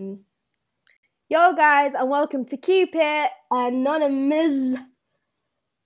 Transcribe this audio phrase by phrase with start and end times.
[0.00, 0.14] Yo,
[1.54, 4.78] guys, and welcome to Keep It Anonymous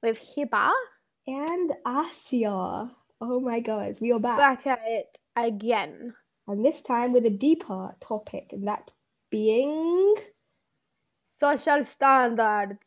[0.02, 0.70] with Hiba.
[1.26, 2.90] and Asia.
[3.22, 4.36] Oh my god, we are back.
[4.36, 6.12] Back at it again.
[6.46, 8.90] And this time with a deeper topic, and that
[9.30, 10.14] being
[11.40, 12.80] Social standards.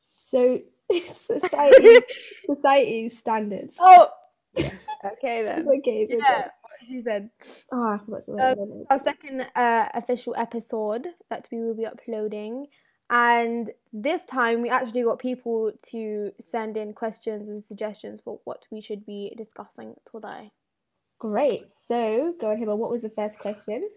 [0.00, 0.60] so
[0.90, 1.98] society
[2.46, 3.76] society standards.
[3.78, 4.08] Oh,
[4.56, 5.58] okay then.
[5.58, 6.46] It's okay, it's Yeah, okay.
[6.88, 7.30] What she said.
[7.72, 8.84] Oh, I forgot to Um.
[8.90, 12.66] Our second uh, official episode that we will be uploading.
[13.10, 18.66] And this time we actually got people to send in questions and suggestions for what
[18.70, 20.52] we should be discussing today.
[21.18, 21.70] Great.
[21.70, 22.76] So go on, Hiba.
[22.76, 23.88] What was the first question?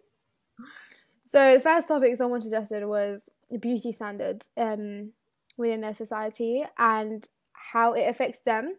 [1.30, 5.12] So the first topic someone suggested was beauty standards um,
[5.58, 8.76] within their society and how it affects them.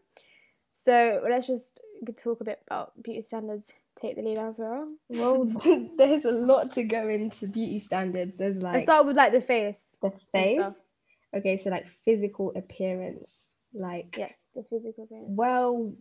[0.84, 1.80] So let's just
[2.22, 3.68] talk a bit about beauty standards.
[4.02, 4.84] Take the lead, Azra.
[5.08, 5.44] Well,
[5.96, 8.36] there's a lot to go into beauty standards.
[8.36, 9.76] There's Let's start with like the face.
[10.02, 10.74] the face.
[11.34, 13.48] Okay, so like physical appearance.
[13.72, 15.28] Like Yes, the physical appearance.
[15.28, 15.94] Well,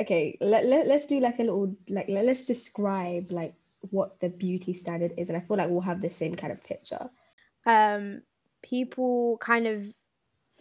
[0.00, 3.54] okay, let, let, let's do like a little, like, let, let's describe like
[3.90, 5.28] what the beauty standard is.
[5.28, 7.10] And I feel like we'll have the same kind of picture.
[7.66, 8.22] Um,
[8.62, 9.84] people kind of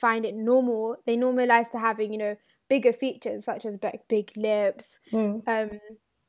[0.01, 0.97] find it normal.
[1.05, 2.35] They normalize to having you know
[2.69, 4.83] bigger features such as like big lips,
[5.47, 5.79] um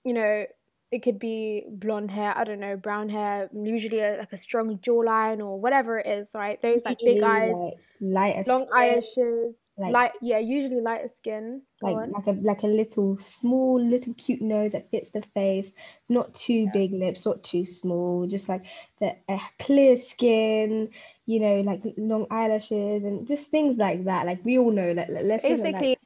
[0.04, 0.44] you know
[0.90, 4.78] it could be blonde hair i don't know brown hair usually a, like a strong
[4.78, 8.76] jawline or whatever it is right those like big Usually, eyes like, lighter long skin,
[8.76, 12.12] eyelashes like, light yeah usually lighter skin like, on.
[12.12, 15.70] like a like a little small, little cute nose that fits the face.
[16.08, 18.26] Not too big lips, not too small.
[18.26, 18.64] Just like
[18.98, 20.90] the uh, clear skin,
[21.26, 24.26] you know, like long eyelashes and just things like that.
[24.26, 25.10] Like we all know that.
[25.10, 25.98] Like, let's look at, like, basically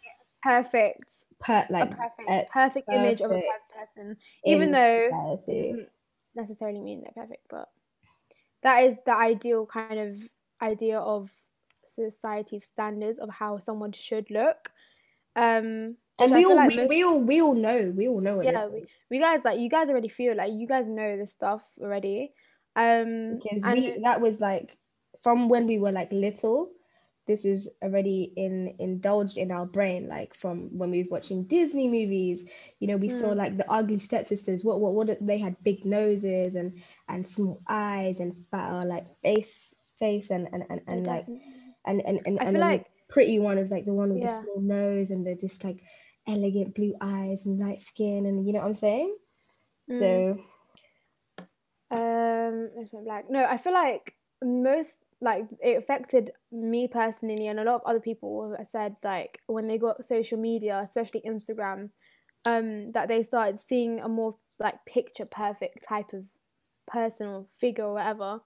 [0.43, 1.05] perfect
[1.43, 5.11] per, a perfect uh, perfect image of a perfect perfect person even though
[5.49, 5.89] it doesn't
[6.35, 7.69] necessarily mean they're perfect but
[8.63, 10.17] that is the ideal kind of
[10.63, 11.31] idea of
[11.99, 14.71] society's standards of how someone should look
[15.37, 18.37] um And we all like we, most- we all we all know we all know
[18.37, 21.33] what yeah we, we guys like you guys already feel like you guys know this
[21.33, 22.33] stuff already
[22.77, 24.77] um because and we that was like
[25.23, 26.71] from when we were like little
[27.27, 31.87] this is already in indulged in our brain like from when we was watching disney
[31.87, 32.45] movies
[32.81, 33.37] you know we saw Mm.
[33.37, 38.19] like the ugly stepsisters what what what they had big noses and and small eyes
[38.21, 41.27] and fat like face face and and and, and like
[41.87, 44.23] and and and, I and feel like- the pretty one is like the one with
[44.23, 44.33] Yeah.
[44.39, 45.81] the small nose and the just like
[46.27, 49.15] elegant blue eyes and light skin and you know what i'm saying
[49.91, 49.99] Mm.
[49.99, 50.45] so
[51.91, 53.29] Um, let's go black.
[53.29, 58.01] No, I feel like most like it affected me personally, and a lot of other
[58.01, 61.89] people have said like when they got social media, especially Instagram,
[62.45, 66.25] um, that they started seeing a more like picture perfect type of
[66.87, 68.41] person or figure or whatever,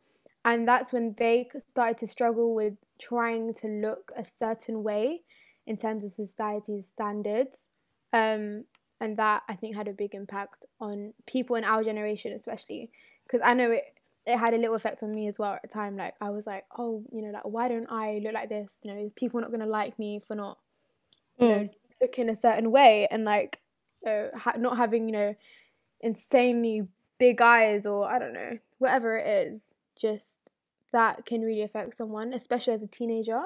[0.44, 5.22] and that's when they started to struggle with trying to look a certain way
[5.66, 7.56] in terms of society's standards.
[8.12, 8.64] Um,
[9.00, 12.90] and that I think had a big impact on people in our generation, especially
[13.26, 13.84] because I know it
[14.26, 15.96] it had a little effect on me as well at the time.
[15.96, 18.68] Like I was like, oh, you know, like why don't I look like this?
[18.82, 20.58] You know, is people not gonna like me for not
[21.38, 21.70] you know mm.
[22.00, 23.60] looking a certain way and like
[24.06, 25.34] uh, ha- not having you know
[26.00, 26.86] insanely
[27.18, 29.60] big eyes or I don't know whatever it is.
[30.00, 30.24] Just
[30.92, 33.42] that can really affect someone, especially as a teenager.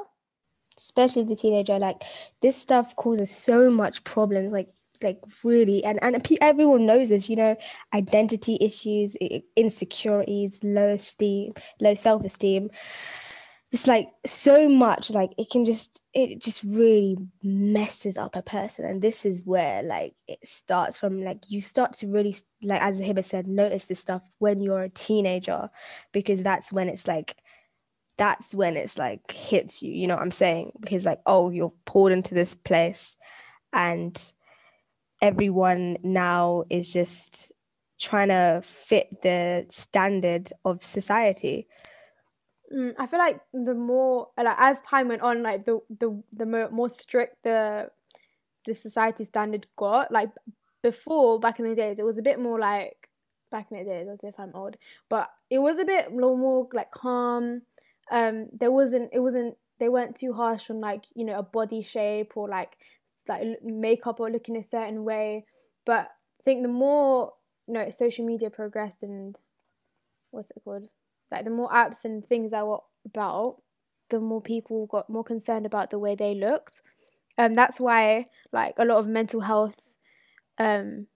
[0.78, 2.02] especially the teenager like
[2.40, 4.68] this stuff causes so much problems like
[5.02, 7.56] like really and and everyone knows this you know
[7.94, 9.16] identity issues
[9.56, 12.70] insecurities low esteem low self-esteem.
[13.70, 18.84] Just like so much like it can just it just really messes up a person
[18.84, 22.98] and this is where like it starts from like you start to really like as
[22.98, 25.70] Hiba said notice this stuff when you're a teenager
[26.10, 27.36] because that's when it's like
[28.16, 30.72] that's when it's like hits you you know what i'm saying?
[30.80, 33.16] Because like oh you're pulled into this place
[33.72, 34.32] and
[35.22, 37.52] everyone now is just
[37.98, 41.66] trying to fit the standard of society
[42.72, 46.46] Mm, I feel like the more like as time went on, like the the the
[46.46, 47.90] more, more strict the
[48.64, 50.12] the society standard got.
[50.12, 50.30] Like
[50.82, 53.08] before, back in the days, it was a bit more like
[53.50, 54.76] back in the days, as if I'm old,
[55.08, 57.62] but it was a bit more like calm.
[58.12, 61.82] Um, there wasn't it wasn't they weren't too harsh on like you know a body
[61.82, 62.76] shape or like
[63.28, 65.44] like makeup or looking a certain way.
[65.86, 67.32] But I think the more
[67.66, 69.36] you know social media progressed and
[70.30, 70.88] what's it called?
[71.30, 73.62] Like the more apps and things I were about,
[74.10, 76.80] the more people got more concerned about the way they looked.
[77.38, 79.74] Um, that's why like a lot of mental health,
[80.58, 81.06] um,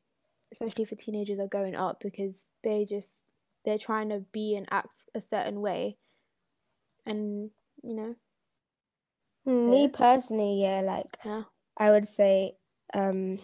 [0.53, 3.09] especially for teenagers, are going up because they just
[3.65, 5.99] they're trying to be and act a certain way
[7.07, 7.51] and
[7.83, 8.15] you know
[9.67, 9.89] Me Yeah.
[9.89, 11.45] personally, yeah, like yeah
[11.77, 12.57] I would say,
[12.93, 13.39] um,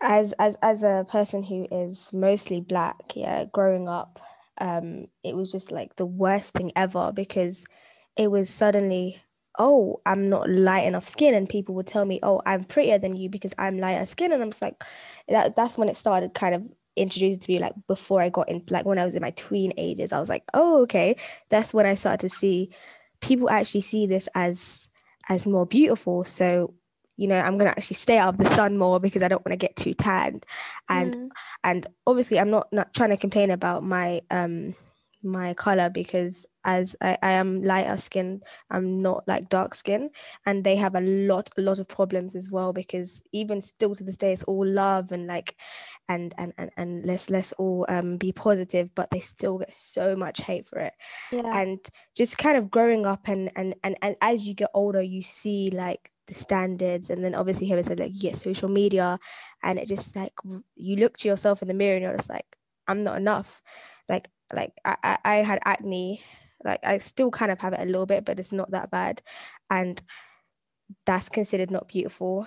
[0.00, 4.20] as as as a person who is mostly black, yeah, growing up,
[4.60, 7.64] um, it was just like the worst thing ever because
[8.16, 9.22] it was suddenly,
[9.58, 13.16] oh, I'm not light enough skin, and people would tell me, oh, I'm prettier than
[13.16, 14.82] you because I'm lighter skin, and I'm just like,
[15.28, 16.62] that that's when it started kind of
[16.96, 19.72] introduced to me like before I got in like when I was in my tween
[19.76, 21.16] ages, I was like, oh, okay,
[21.50, 22.70] that's when I started to see
[23.20, 24.88] people actually see this as
[25.28, 26.24] as more beautiful.
[26.24, 26.74] So,
[27.16, 29.52] you know, I'm gonna actually stay out of the sun more because I don't want
[29.52, 30.46] to get too tanned.
[30.88, 31.28] And Mm.
[31.64, 34.74] and obviously I'm not not trying to complain about my um
[35.22, 40.10] my color because as I, I am lighter skinned, I'm not like dark skin
[40.46, 44.04] and they have a lot a lot of problems as well because even still to
[44.04, 45.56] this day it's all love and like
[46.08, 50.14] and and and, and let's let's all um be positive but they still get so
[50.14, 50.94] much hate for it.
[51.30, 51.60] Yeah.
[51.60, 51.78] And
[52.16, 55.70] just kind of growing up and and and, and as you get older you see
[55.70, 59.18] like the standards and then obviously here it said like you get social media
[59.62, 60.32] and it just like
[60.76, 62.56] you look to yourself in the mirror and you're just like
[62.86, 63.62] i'm not enough.
[64.08, 66.22] Like like i i, I had acne
[66.64, 69.22] like i still kind of have it a little bit but it's not that bad
[69.70, 70.02] and
[71.06, 72.46] that's considered not beautiful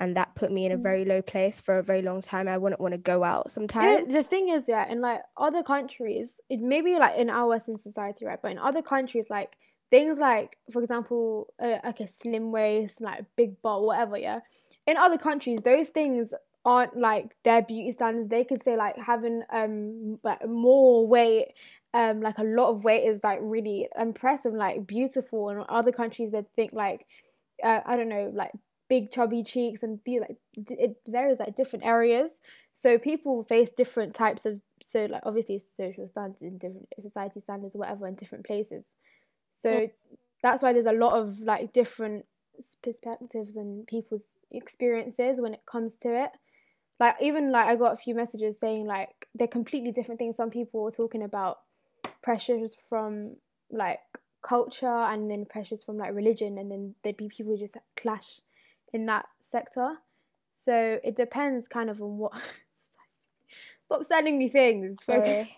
[0.00, 0.82] and that put me in a Mm.
[0.82, 3.98] very low place for a very long time i wouldn't want to go out Yeah,
[3.98, 7.76] sometimes the thing is, yeah, in like other countries, it maybe like in our Western
[7.76, 8.40] society, right?
[8.40, 9.50] But in other countries, like
[9.90, 14.40] things like, for example, uh, like a slim waist, like big butt, whatever, yeah.
[14.86, 16.32] In other countries, those things
[16.64, 18.28] aren't like their beauty standards.
[18.28, 21.54] They could say like having um like more weight,
[21.94, 25.48] um like a lot of weight is like really impressive, like beautiful.
[25.48, 27.06] And other countries, they think like
[27.62, 28.52] uh, I don't know, like
[28.88, 32.30] big chubby cheeks and be like it varies like different areas.
[32.74, 37.74] So people face different types of so like obviously social standards in different society standards
[37.74, 38.84] or whatever in different places.
[39.62, 39.88] So
[40.42, 42.26] that's why there's a lot of like different
[42.82, 46.30] perspectives and people's experiences when it comes to it.
[47.00, 50.36] Like even like I got a few messages saying like they're completely different things.
[50.36, 51.58] Some people were talking about
[52.24, 53.36] pressures from
[53.70, 54.00] like
[54.42, 58.40] culture and then pressures from like religion and then there'd be people just clash
[58.92, 59.94] in that sector.
[60.64, 62.32] So it depends kind of on what
[63.86, 64.98] stop sending me things.
[65.04, 65.54] Sorry.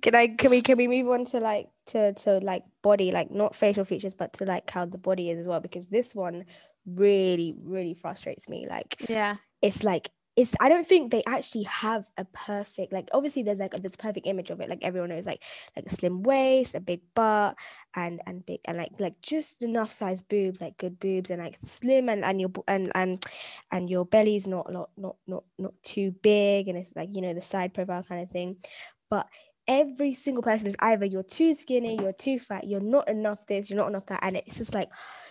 [0.00, 3.30] Can I can we can we move on to like to to like body like
[3.30, 6.46] not facial features but to like how the body is as well because this one
[6.86, 9.36] really really frustrates me like Yeah.
[9.60, 13.72] it's like it's I don't think they actually have a perfect like obviously there's like
[13.72, 15.42] this perfect image of it like everyone knows like
[15.76, 17.56] like a slim waist a big butt
[17.96, 21.58] and and big and like like just enough size boobs like good boobs and like
[21.64, 23.24] slim and and your and and
[23.72, 27.34] and your belly's not not not not not too big and it's like you know
[27.34, 28.56] the side profile kind of thing.
[29.08, 29.26] But
[29.66, 33.70] every single person is either you're too skinny you're too fat you're not enough this
[33.70, 34.88] you're not enough that and it's just like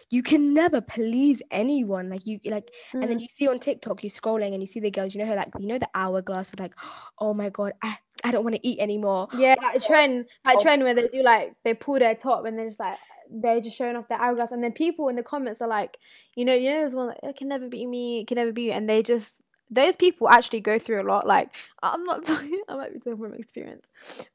[0.09, 2.71] you can never please anyone like you like
[3.01, 3.19] and then Mm.
[3.19, 5.49] you see on TikTok, you're scrolling and you see the girls, you know, her like,
[5.59, 6.73] you know, the hourglass, like,
[7.19, 9.27] oh my God, I, I don't want to eat anymore.
[9.31, 10.61] Yeah, that trend, that Oh.
[10.61, 12.97] trend where they do like they pull their top and they're just like
[13.31, 15.97] they're just showing off their hourglass, and then people in the comments are like,
[16.35, 18.51] you know, you know, this one like, it can never be me, it can never
[18.51, 19.35] be you, and they just
[19.69, 21.27] those people actually go through a lot.
[21.27, 21.51] Like
[21.83, 23.85] I'm not talking, I might be talking from experience,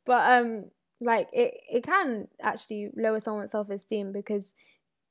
[0.07, 0.67] but um,
[1.01, 4.55] like it it can actually lower someone's self esteem because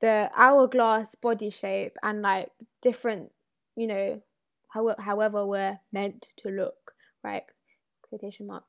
[0.03, 2.51] the hourglass body shape and like
[2.83, 3.31] different,
[3.77, 4.21] you know,
[4.69, 6.93] how, however we're meant to look,
[7.23, 7.45] right?
[8.03, 8.65] Quotation mark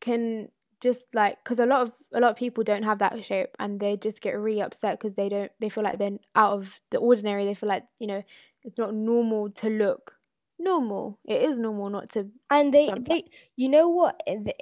[0.00, 0.48] can
[0.80, 3.80] just like because a lot of a lot of people don't have that shape and
[3.80, 6.98] they just get really upset because they don't they feel like they're out of the
[6.98, 8.22] ordinary they feel like you know
[8.62, 10.16] it's not normal to look
[10.58, 13.24] normal it is normal not to And they, they,
[13.56, 14.20] you know what?
[14.26, 14.52] And,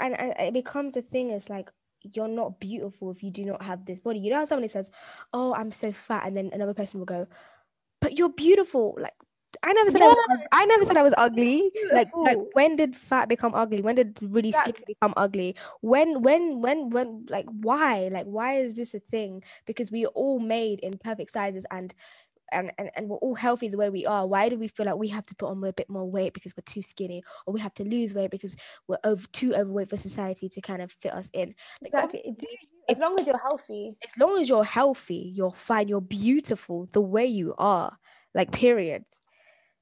[0.00, 1.30] and it becomes a thing.
[1.30, 1.70] It's like,
[2.12, 4.18] you're not beautiful if you do not have this body.
[4.18, 4.90] You know how somebody says,
[5.32, 6.26] oh, I'm so fat.
[6.26, 7.26] And then another person will go,
[8.00, 8.96] but you're beautiful.
[9.00, 9.14] Like,
[9.62, 11.70] I never said I was, I never said I was ugly.
[11.90, 13.80] Like, like when did fat become ugly?
[13.80, 14.96] When did really skinny Exactly.
[15.00, 15.56] become ugly?
[15.80, 18.08] When, when, when, when, like, why?
[18.08, 19.42] Like, why is this a thing?
[19.64, 21.94] Because we are all made in perfect sizes and,
[22.54, 24.26] and, and, and we're all healthy the way we are.
[24.26, 26.54] Why do we feel like we have to put on a bit more weight because
[26.56, 28.56] we're too skinny, or we have to lose weight because
[28.88, 31.54] we're over too overweight for society to kind of fit us in?
[31.82, 35.50] Like, exactly do you- as long as you're healthy as long as you're healthy, you're
[35.52, 37.96] fine, you're beautiful the way you are.
[38.34, 39.04] Like, period.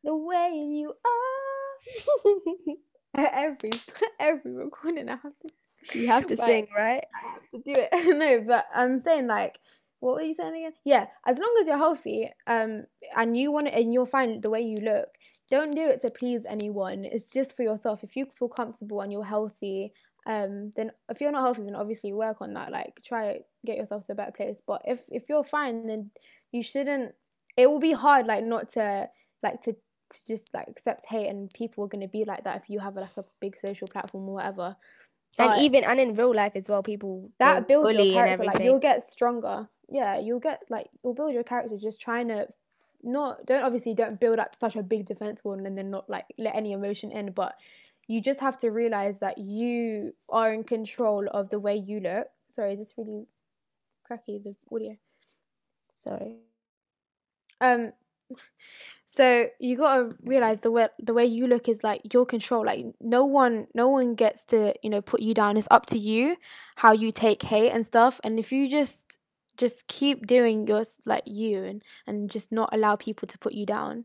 [0.04, 2.76] the way you are
[3.14, 3.70] every
[4.20, 5.48] every recording i have to
[5.98, 6.46] you have to Right.
[6.46, 7.04] sing, right?
[7.14, 7.88] I have to do it.
[8.16, 9.58] no, but I'm saying like,
[10.02, 10.72] what were you saying again?
[10.84, 12.84] Yeah, as long as you're healthy, um,
[13.16, 15.08] and you want it, and you're fine the way you look,
[15.50, 17.04] don't do it to please anyone.
[17.04, 18.02] It's just for yourself.
[18.02, 19.92] If you feel comfortable and you're healthy
[20.26, 24.06] um then if you're not healthy then obviously work on that like try get yourself
[24.06, 26.10] to a better place but if if you're fine then
[26.52, 27.12] you shouldn't
[27.56, 29.08] it will be hard like not to
[29.42, 32.56] like to to just like accept hate and people are going to be like that
[32.56, 34.76] if you have like a big social platform or whatever
[35.38, 38.78] and even and in real life as well people that builds your character like you'll
[38.78, 42.46] get stronger yeah you'll get like you'll build your character just trying to
[43.02, 46.24] not don't obviously don't build up such a big defense wall and then not like
[46.38, 47.54] let any emotion in but
[48.08, 52.26] you just have to realize that you are in control of the way you look
[52.54, 53.26] sorry is this really
[54.04, 54.96] cracky the audio
[55.96, 56.36] sorry
[57.60, 57.92] um
[59.08, 62.64] so you gotta realize the way the way you look is like your control.
[62.64, 65.58] Like no one no one gets to you know put you down.
[65.58, 66.36] It's up to you
[66.76, 68.20] how you take hate and stuff.
[68.24, 69.04] And if you just
[69.56, 73.66] just keep doing your like you and and just not allow people to put you
[73.66, 74.04] down,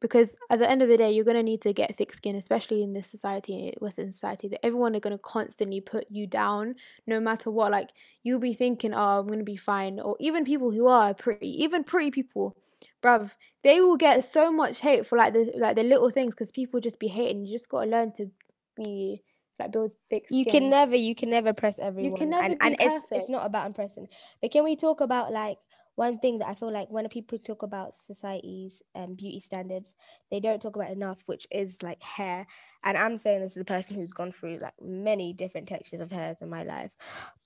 [0.00, 2.82] because at the end of the day you're gonna need to get thick skin, especially
[2.82, 6.74] in this society, Western society, that everyone are gonna constantly put you down
[7.06, 7.72] no matter what.
[7.72, 7.90] Like
[8.22, 11.84] you'll be thinking, oh, I'm gonna be fine, or even people who are pretty, even
[11.84, 12.56] pretty people
[13.02, 13.30] bruv,
[13.62, 16.80] they will get so much hate for like the like the little things because people
[16.80, 17.44] just be hating.
[17.44, 18.30] You just gotta learn to
[18.76, 19.22] be
[19.58, 20.26] like build thick.
[20.26, 20.38] Skin.
[20.38, 22.12] You can never, you can never press everyone.
[22.12, 24.08] You can never and, and it's it's not about impressing.
[24.40, 25.58] But can we talk about like
[25.96, 29.94] one thing that I feel like when people talk about society's um, beauty standards,
[30.30, 32.46] they don't talk about enough, which is like hair.
[32.84, 36.12] And I'm saying this as a person who's gone through like many different textures of
[36.12, 36.90] hairs in my life.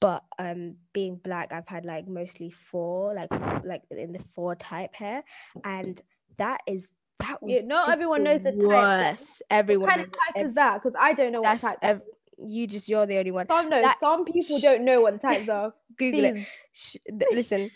[0.00, 3.31] But um, being black, I've had like mostly four, like
[3.64, 5.23] like in the four type hair,
[5.64, 6.00] and
[6.37, 6.90] that is
[7.30, 9.38] that was yeah, not everyone knows the worst.
[9.38, 9.46] type.
[9.50, 10.82] Everyone what kind of type is that?
[10.82, 11.78] Because I don't know what type.
[11.82, 12.02] Ev-
[12.42, 13.46] you just you're the only one.
[13.46, 13.82] Some know.
[13.82, 15.75] That, some people sh- don't know what the types are.
[15.99, 16.42] Google Please.
[16.42, 16.49] it.
[16.72, 16.96] Sh-
[17.32, 17.70] listen,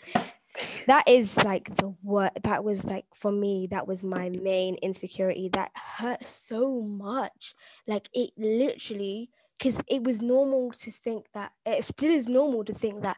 [0.87, 5.49] that is like the what that was like for me that was my main insecurity
[5.49, 7.53] that hurt so much
[7.87, 12.73] like it literally because it was normal to think that it still is normal to
[12.73, 13.17] think that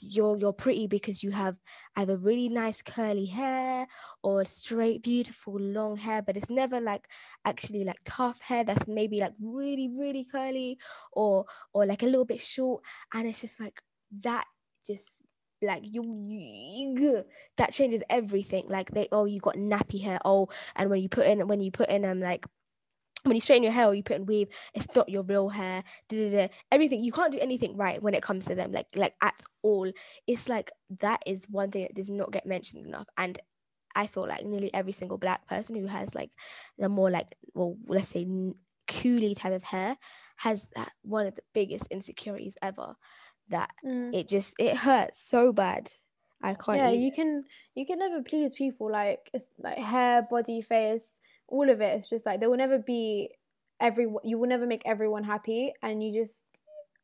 [0.00, 1.56] you're you're pretty because you have
[1.96, 3.86] either really nice curly hair
[4.22, 7.08] or straight beautiful long hair but it's never like
[7.44, 10.78] actually like tough hair that's maybe like really really curly
[11.12, 12.82] or or like a little bit short.
[13.12, 13.80] And it's just like
[14.22, 14.44] that
[14.86, 15.22] just
[15.62, 17.24] like you, you
[17.56, 18.64] that changes everything.
[18.68, 20.18] Like they oh you got nappy hair.
[20.24, 22.46] Oh and when you put in when you put in um like
[23.24, 25.82] when you straighten your hair or you put in weave, it's not your real hair.
[26.08, 26.48] Da-da-da.
[26.70, 29.90] Everything you can't do anything right when it comes to them, like like at all.
[30.26, 33.08] It's like that is one thing that does not get mentioned enough.
[33.16, 33.38] And
[33.94, 36.30] I feel like nearly every single black person who has like
[36.78, 38.26] the more like well let's say
[38.88, 39.96] coolie type of hair
[40.36, 42.94] has that one of the biggest insecurities ever
[43.48, 44.12] that mm.
[44.14, 45.90] it just it hurts so bad.
[46.42, 46.78] I can't.
[46.78, 51.14] Yeah, you can you can never please people like it's like hair, body, face,
[51.54, 51.96] all of it.
[51.96, 53.30] It's just like there will never be
[53.80, 54.22] everyone.
[54.24, 56.34] You will never make everyone happy, and you just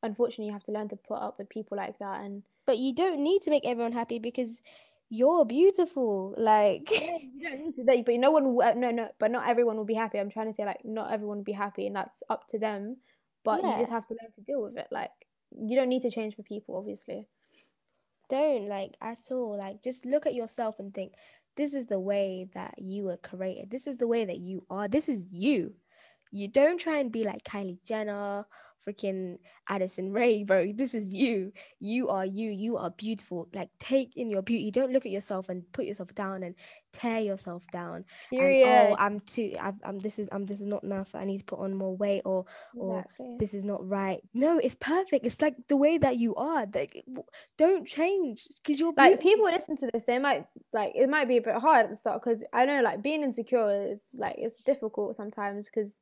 [0.03, 2.21] unfortunately you have to learn to put up with people like that.
[2.23, 4.61] And but you don't need to make everyone happy because
[5.09, 6.35] you're beautiful.
[6.37, 8.03] Like yeah, you don't need to.
[8.05, 8.55] But no one.
[8.55, 9.09] Will, uh, no, no.
[9.19, 10.19] But not everyone will be happy.
[10.19, 12.97] I'm trying to say like not everyone will be happy, and that's up to them.
[13.45, 13.73] But yeah.
[13.73, 14.89] you just have to learn to deal with it.
[14.91, 15.13] Like
[15.57, 17.29] you don't need to change for people, obviously.
[18.29, 19.59] Don't like at all.
[19.59, 21.13] Like just look at yourself and think,
[21.61, 23.71] this is the way that you were created.
[23.71, 24.89] This is the way that you are.
[24.89, 25.75] This is you.
[26.33, 28.47] You don't try and be like Kylie Jenner
[28.87, 30.73] freaking Addison Rae, bro.
[30.73, 31.53] This is you.
[31.79, 32.51] You are you.
[32.51, 33.49] You are beautiful.
[33.55, 34.71] Like take in your beauty.
[34.71, 36.55] Don't look at yourself and put yourself down and
[36.93, 38.05] tear yourself down.
[38.33, 39.55] And, oh, I'm too.
[39.61, 39.99] I'm, I'm.
[39.99, 40.29] This is.
[40.33, 40.45] I'm.
[40.45, 41.15] This is not enough.
[41.15, 42.45] I need to put on more weight, or
[42.77, 43.37] or exactly.
[43.39, 44.21] this is not right.
[44.35, 45.25] No, it's perfect.
[45.25, 46.67] It's like the way that you are.
[46.73, 47.05] Like,
[47.59, 50.05] don't change because you're like people listen to this.
[50.07, 52.81] They might like it might be a bit hard at the start because I know
[52.83, 55.99] like being insecure is like it's difficult sometimes because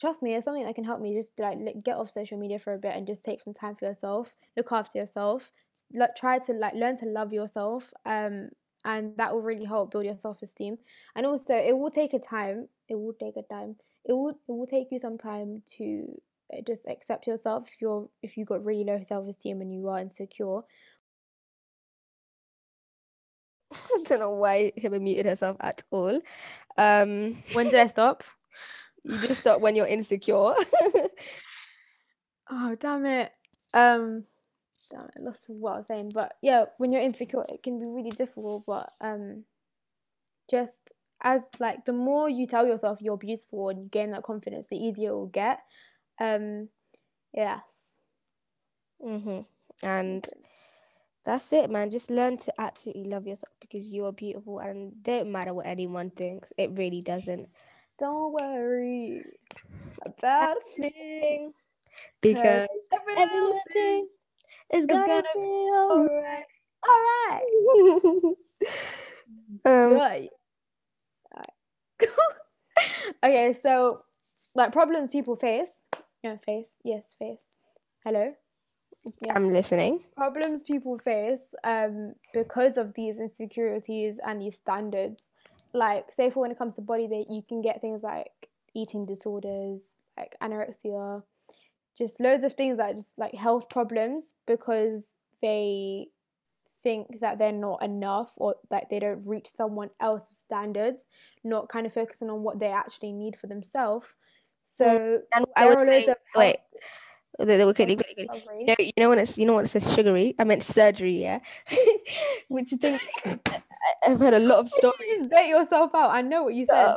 [0.00, 2.74] trust me, it's something that can help me just like get off social media for
[2.74, 5.50] a bit and just take some time for yourself, look after yourself,
[5.94, 8.48] like try to like learn to love yourself, um,
[8.84, 10.78] and that will really help build your self esteem.
[11.14, 12.68] And also, it will take a time.
[12.88, 13.76] It will take a time.
[14.06, 16.20] It will it will take you some time to
[16.52, 19.88] uh, just accept yourself if you're if you got really low self esteem and you
[19.88, 20.60] are insecure.
[23.72, 26.20] I don't know why Hiba muted herself at all.
[26.76, 28.24] Um, when did I stop?
[29.04, 30.54] You just stop when you're insecure.
[32.50, 33.32] oh damn it.
[33.72, 34.24] Um
[34.90, 36.12] damn it, lost what I was saying.
[36.14, 39.44] But yeah, when you're insecure it can be really difficult, but um
[40.50, 40.74] just
[41.22, 44.76] as like the more you tell yourself you're beautiful and you gain that confidence, the
[44.76, 45.60] easier it will get.
[46.18, 46.68] Um
[47.32, 47.60] yes.
[49.02, 49.46] Mhm.
[49.82, 50.26] And
[51.24, 51.90] that's it, man.
[51.90, 56.10] Just learn to absolutely love yourself because you are beautiful and don't matter what anyone
[56.10, 56.48] thinks.
[56.56, 57.48] It really doesn't.
[58.00, 59.22] Don't worry
[60.04, 61.52] about a thing.
[62.22, 64.08] because every every little little thing
[64.70, 66.44] thing is gonna, gonna be alright.
[66.88, 68.36] Alright.
[69.66, 70.30] um, Right.
[73.22, 74.02] Okay, so
[74.54, 75.68] like problems people face.
[76.24, 76.68] Yeah, face.
[76.82, 77.38] Yes, face.
[78.02, 78.32] Hello.
[79.20, 79.32] Yeah.
[79.34, 80.00] I'm listening.
[80.16, 85.22] problems people face um because of these insecurities and these standards
[85.72, 89.06] like say for when it comes to body that you can get things like eating
[89.06, 89.80] disorders
[90.16, 91.22] like anorexia
[91.96, 95.04] just loads of things that just like health problems because
[95.42, 96.08] they
[96.82, 101.04] think that they're not enough or that they don't reach someone else's standards
[101.44, 104.06] not kind of focusing on what they actually need for themselves.
[104.76, 106.56] So mm, And I was are loads wait,
[107.38, 107.98] they, were quickly.
[108.18, 111.20] You know, you know when it's you know when it says sugary, I meant surgery,
[111.22, 111.40] yeah.
[112.48, 113.00] Which you think
[114.06, 115.18] I've heard a lot of You stories.
[115.18, 116.10] just bait yourself out.
[116.10, 116.96] I know what you said.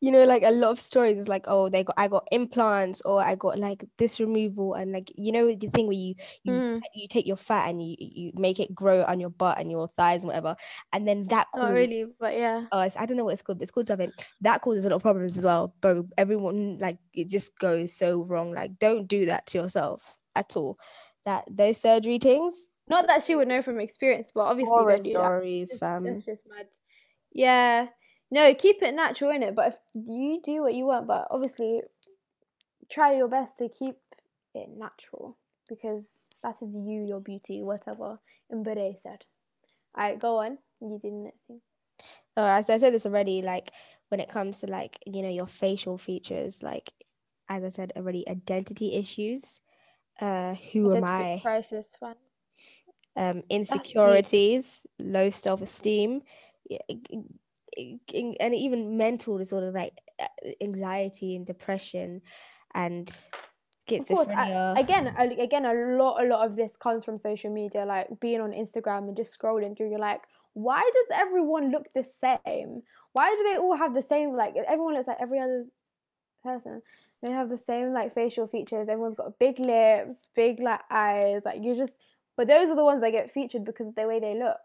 [0.00, 3.00] You know, like a lot of stories is like, oh, they got I got implants
[3.04, 6.52] or I got like this removal and like you know the thing where you you
[6.52, 6.80] Mm.
[6.94, 9.88] you take your fat and you you make it grow on your butt and your
[9.96, 10.56] thighs and whatever,
[10.92, 12.66] and then that Not causes- really, but yeah.
[12.72, 13.58] Oh, it's, I don't know what it's called.
[13.58, 15.74] But it's called something that causes a lot of problems as well.
[15.80, 18.52] But everyone like it just goes so wrong.
[18.52, 20.78] Like, don't do that to yourself at all.
[21.24, 25.02] That those surgery things, Not that she would know from experience, but obviously horror do
[25.02, 25.10] that.
[25.12, 26.06] stories, It's, fam.
[26.06, 26.66] it's just mad.
[27.32, 27.88] Yeah.
[28.30, 29.54] No, keep it natural in it.
[29.54, 31.82] But if you do what you want, but obviously
[32.90, 33.96] try your best to keep
[34.54, 35.36] it natural
[35.68, 36.04] because
[36.42, 38.18] that is you, your beauty, whatever
[38.52, 39.24] Mbere said.
[39.96, 40.58] Alright, go on.
[40.80, 41.60] You did the next thing.
[42.36, 43.72] Oh, as I said this already, like
[44.08, 46.92] when it comes to like you know your facial features, like
[47.48, 49.60] as I said already, identity issues.
[50.20, 51.40] Uh, who am Identity I?
[51.42, 52.14] Crisis fan.
[53.16, 56.22] um, insecurities, low self esteem,
[57.78, 60.26] and even mental disorder like uh,
[60.60, 62.22] anxiety and depression
[62.74, 63.08] and
[63.90, 64.78] Of course, schizophrenia.
[64.78, 65.06] again,
[65.40, 69.08] again, a lot, a lot of this comes from social media, like being on Instagram
[69.08, 69.90] and just scrolling through.
[69.90, 70.22] You're like,
[70.54, 72.82] why does everyone look the same?
[73.12, 74.36] Why do they all have the same?
[74.36, 75.66] Like everyone looks like every other
[76.44, 76.82] person.
[77.22, 78.88] They have the same like facial features.
[78.88, 81.42] Everyone's got big lips, big like eyes.
[81.44, 81.92] Like you just,
[82.36, 84.58] but those are the ones that get featured because of the way they look.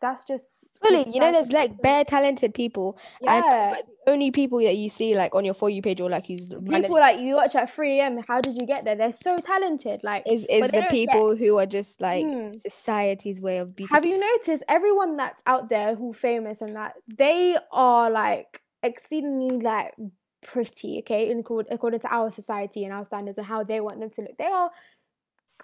[0.00, 0.48] That's just
[0.82, 3.74] Fully, you know, there's like bare talented people, and yeah.
[4.06, 6.46] the only people that you see like on your for you page or like who's
[6.46, 8.24] People like you watch at 3 a.m.
[8.26, 8.94] How did you get there?
[8.94, 10.00] They're so talented.
[10.04, 12.52] Like is is the don't get- people who are just like Hmm.
[12.66, 13.92] society's way of beauty.
[13.92, 19.60] Have you noticed everyone that's out there who famous and that they are like exceedingly
[19.60, 19.94] like
[20.42, 24.10] pretty, okay, in according to our society and our standards and how they want them
[24.10, 24.36] to look.
[24.38, 24.70] They are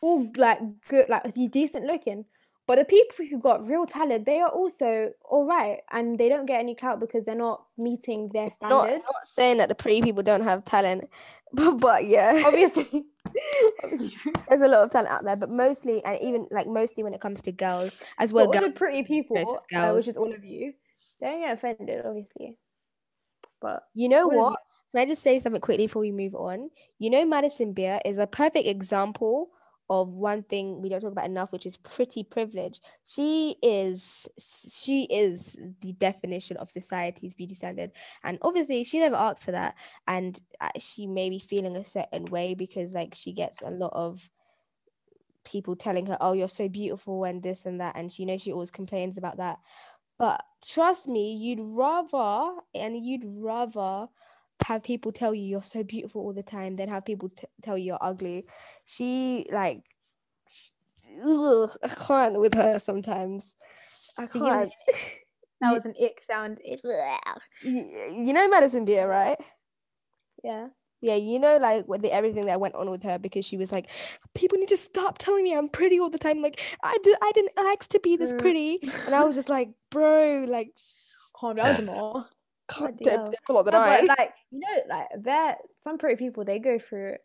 [0.02, 2.24] all like good, like decent looking.
[2.66, 6.46] But the people who got real talent, they are also all right, and they don't
[6.46, 9.04] get any clout because they're not meeting their not, standards.
[9.04, 11.10] not saying that the pretty people don't have talent,
[11.52, 12.42] but, but yeah.
[12.46, 13.04] Obviously,
[14.48, 17.20] there's a lot of talent out there, but mostly, and even like mostly when it
[17.20, 18.72] comes to girls, as well, but girls.
[18.72, 20.72] the pretty people, uh, which is all of you,
[21.20, 22.56] don't get offended, obviously.
[23.60, 24.58] But You know what?
[24.92, 26.70] Can I just say something quickly before we move on?
[27.00, 29.48] You know, Madison Beer is a perfect example
[29.90, 32.80] of one thing we don't talk about enough, which is pretty privilege.
[33.04, 34.26] She is
[34.72, 37.92] she is the definition of society's beauty standard,
[38.22, 39.74] and obviously she never asked for that,
[40.06, 43.92] and uh, she may be feeling a certain way because like she gets a lot
[43.94, 44.30] of
[45.44, 48.38] people telling her, "Oh, you're so beautiful," and this and that, and she, you know
[48.38, 49.58] she always complains about that.
[50.18, 54.08] But trust me, you'd rather and you'd rather
[54.62, 57.76] have people tell you you're so beautiful all the time than have people t- tell
[57.76, 58.46] you you're ugly.
[58.84, 59.82] She like,
[60.48, 60.68] sh-
[61.24, 63.56] ugh, I can't with her sometimes.
[64.18, 64.72] I can't.
[65.60, 66.58] that was an ick sound.
[66.70, 66.80] Ick.
[67.62, 67.72] you,
[68.12, 69.38] you know Madison Beer, right?
[70.42, 70.68] Yeah.
[71.00, 73.70] Yeah, you know, like with the everything that went on with her because she was
[73.70, 73.90] like,
[74.34, 76.40] people need to stop telling me I'm pretty all the time.
[76.40, 78.38] Like, I did, I didn't ask to be this Mm.
[78.38, 80.70] pretty, and I was just like, bro, like,
[81.36, 82.26] Calm down, Jamal.
[82.68, 83.32] Dip, hell.
[83.48, 84.00] a lot that I.
[84.00, 87.16] but like you know, like there some pretty people they go through.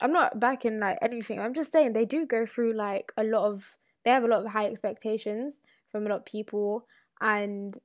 [0.00, 1.38] I'm not backing like anything.
[1.38, 3.64] I'm just saying they do go through like a lot of.
[4.04, 5.54] They have a lot of high expectations
[5.90, 6.86] from a lot of people,
[7.20, 7.76] and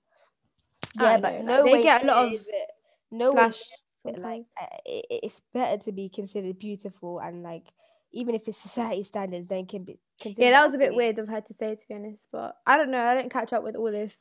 [0.99, 2.69] yeah, but know, no like, they way get a lot of it.
[3.11, 3.61] No flash.
[4.03, 7.67] like uh, it, it's better to be considered beautiful and like
[8.11, 9.99] even if it's society standards, then can be.
[10.25, 12.19] Yeah, that was a bit weird of her to say, to be honest.
[12.31, 13.03] But I don't know.
[13.03, 14.15] I didn't catch up with all this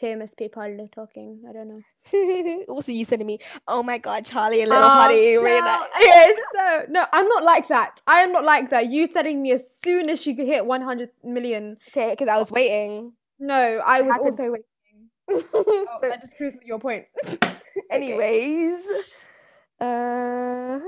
[0.00, 1.42] famous people talking.
[1.48, 2.64] I don't know.
[2.68, 3.38] also, you sending me,
[3.68, 5.84] oh my god, Charlie Oh, Little Honey, no.
[6.00, 8.00] Okay, so no, I'm not like that.
[8.06, 8.90] I am not like that.
[8.90, 11.76] You setting me as soon as she could hit 100 million.
[11.90, 13.12] Okay, because I was waiting.
[13.38, 14.64] No, I was also waiting.
[15.54, 17.06] Oh, so, that just proves your point.
[17.90, 18.80] anyways,
[19.80, 20.78] uh,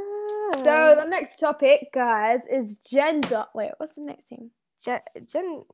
[0.59, 3.47] So the next topic, guys, is gender.
[3.55, 4.51] Wait, what's the next thing?
[4.85, 5.65] Gen, gen,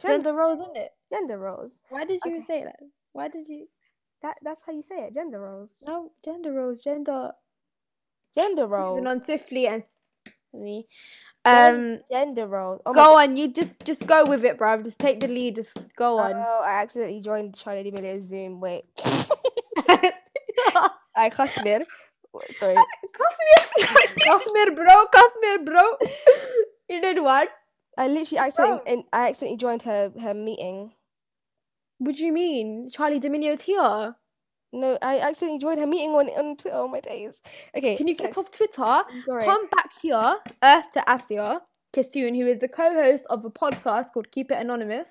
[0.00, 0.92] gen, Gender roles, isn't it?
[1.10, 1.78] gender roles.
[1.88, 2.44] Why did you Okay.
[2.46, 2.76] say that?
[3.12, 3.66] Why did you?
[4.22, 5.14] That that's how you say it.
[5.14, 5.70] Gender roles.
[5.86, 7.32] No, gender roles, gender.
[8.34, 9.06] Gender roles.
[9.06, 9.84] On swiftly and
[10.52, 10.86] me.
[11.44, 12.80] Um, gender roles.
[12.86, 13.36] Oh go on.
[13.36, 14.82] You just just go with it, bro.
[14.82, 15.56] Just take the lead.
[15.56, 16.32] Just go on.
[16.34, 18.60] Oh, I accidentally joined Charli D'Amelio Zoom.
[18.60, 18.84] Wait.
[21.16, 21.84] I Kasmir.
[22.56, 22.74] Sorry.
[22.74, 23.62] Kasmir,
[24.26, 25.82] Kasmir, bro, Kasmir, bro.
[26.88, 27.48] You did what?
[27.96, 30.92] I literally accidentally and I accidentally joined her her meeting.
[31.98, 32.90] What do you mean?
[32.90, 34.16] Charli D'Amelio's here.
[34.72, 37.40] No, I accidentally joined her meeting on on Twitter on my days.
[37.76, 37.96] Okay.
[37.96, 39.02] Can you so- get off Twitter?
[39.24, 39.44] Sorry.
[39.44, 41.62] Come back here, Earth to Asia,
[41.94, 45.08] Kisoon, who is the co-host of a podcast called Keep It Anonymous.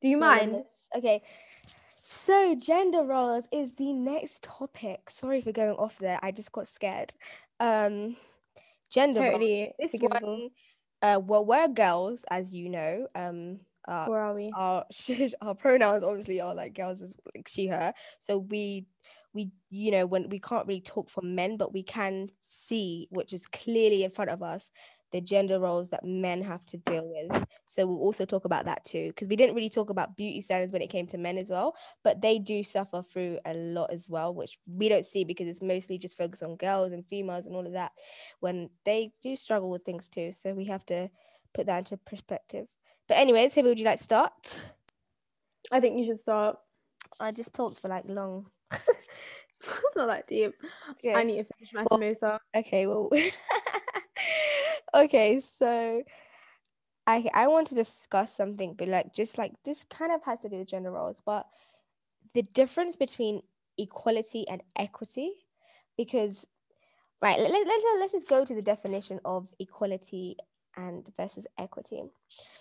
[0.00, 0.42] Do you mind?
[0.42, 0.66] Anonymous.
[0.96, 1.22] Okay.
[2.02, 5.10] So gender roles is the next topic.
[5.10, 6.18] Sorry for going off there.
[6.22, 7.12] I just got scared.
[7.60, 8.16] Um
[8.90, 9.72] gender roles.
[9.78, 10.28] This forgivable.
[10.30, 10.50] one
[11.02, 13.08] uh well we're girls, as you know.
[13.14, 14.52] Um uh, Where are we?
[14.52, 14.84] our
[15.42, 18.84] our pronouns obviously are like girls is like she her so we
[19.32, 23.32] we you know when we can't really talk for men but we can see which
[23.32, 24.70] is clearly in front of us
[25.12, 28.84] the gender roles that men have to deal with so we'll also talk about that
[28.84, 31.48] too because we didn't really talk about beauty standards when it came to men as
[31.50, 35.46] well but they do suffer through a lot as well which we don't see because
[35.46, 37.92] it's mostly just focused on girls and females and all of that
[38.40, 41.08] when they do struggle with things too so we have to
[41.54, 42.66] put that into perspective
[43.08, 44.64] but anyways, Hiba, would you like to start?
[45.70, 46.56] I think you should start.
[47.20, 48.46] I just talked for like long.
[48.72, 50.54] it's not that deep.
[50.92, 51.14] Okay.
[51.14, 52.38] I need to finish my Well- samosa.
[52.54, 53.10] Okay, well.
[54.96, 56.02] okay, so
[57.06, 60.48] I I want to discuss something, but like just like this kind of has to
[60.48, 61.46] do with gender roles, but
[62.34, 63.42] the difference between
[63.78, 65.32] equality and equity,
[65.96, 66.46] because
[67.22, 70.36] right, let, let, let's let's just go to the definition of equality
[70.76, 72.02] and versus equity.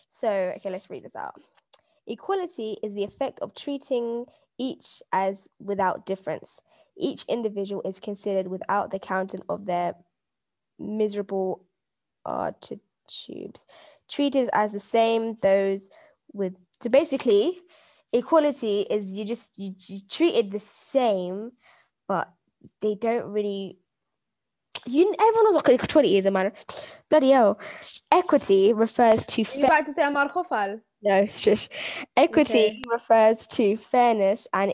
[0.10, 1.36] So okay, let's read this out.
[2.08, 4.26] Equality is the effect of treating
[4.60, 6.62] each as without difference.
[6.98, 9.96] Each individual is considered without the counting of their
[10.80, 11.66] miserable
[12.26, 13.66] attitudes,
[14.10, 15.90] treated as the same those
[16.34, 16.56] with.
[16.82, 17.60] So basically,
[18.14, 21.52] equality is you just you, you treated the same,
[22.08, 22.32] but
[22.82, 23.78] they don't really.
[24.88, 26.52] You everyone knows what equality is, man.
[27.10, 27.60] Bloody hell,
[28.12, 30.82] equity refers to Are you about to say Amar Khofal?
[31.02, 31.70] No, shush.
[32.16, 32.82] Equity Okay.
[32.92, 34.74] refers to fairness and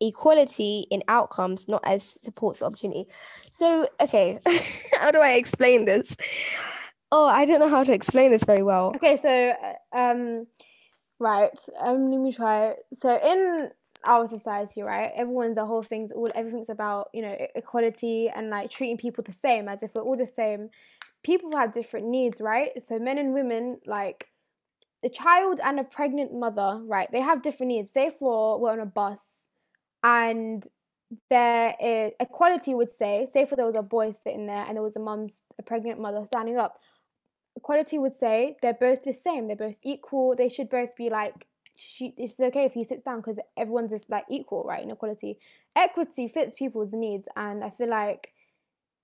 [0.00, 3.06] equality in outcomes, not as supports opportunity.
[3.50, 4.38] So, okay,
[5.00, 6.16] how do I explain this?
[7.12, 8.92] Oh, I don't know how to explain this very well.
[8.96, 9.54] Okay, so
[9.94, 10.46] uh, um,
[11.18, 11.50] right.
[11.80, 12.74] Um, let me try.
[13.00, 13.70] So in
[14.04, 18.70] our society, right, everyone's the whole thing's all everything's about you know equality and like
[18.70, 20.70] treating people the same as if we're all the same.
[21.22, 22.70] People have different needs, right?
[22.86, 24.28] So men and women, like
[25.04, 27.10] a child and a pregnant mother, right?
[27.10, 27.92] They have different needs.
[27.92, 29.18] Say for we're on a bus,
[30.06, 30.64] and
[31.30, 34.82] there is equality would say, say for there was a boy sitting there and there
[34.82, 36.78] was a mum, a pregnant mother standing up
[37.56, 41.46] equality would say they're both the same they're both equal they should both be like
[41.74, 45.38] she, it's okay if he sits down because everyone's just like equal right in equality.
[45.74, 48.32] Equity fits people's needs and i feel like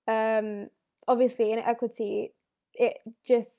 [0.07, 0.67] um
[1.07, 2.31] obviously in equity
[2.73, 3.49] it just